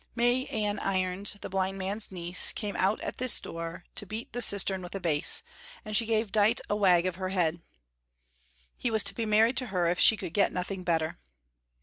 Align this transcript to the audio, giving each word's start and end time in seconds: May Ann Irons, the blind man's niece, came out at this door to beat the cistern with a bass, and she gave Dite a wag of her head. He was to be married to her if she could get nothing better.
May 0.15 0.47
Ann 0.47 0.79
Irons, 0.79 1.33
the 1.41 1.47
blind 1.51 1.77
man's 1.77 2.11
niece, 2.11 2.51
came 2.53 2.75
out 2.75 2.99
at 3.01 3.19
this 3.19 3.39
door 3.39 3.83
to 3.93 4.07
beat 4.07 4.33
the 4.33 4.41
cistern 4.41 4.81
with 4.81 4.95
a 4.95 4.99
bass, 4.99 5.43
and 5.85 5.95
she 5.95 6.07
gave 6.07 6.31
Dite 6.31 6.59
a 6.67 6.75
wag 6.75 7.05
of 7.05 7.17
her 7.17 7.29
head. 7.29 7.61
He 8.75 8.89
was 8.89 9.03
to 9.03 9.13
be 9.13 9.27
married 9.27 9.57
to 9.57 9.67
her 9.67 9.85
if 9.85 9.99
she 9.99 10.17
could 10.17 10.33
get 10.33 10.51
nothing 10.51 10.83
better. 10.83 11.19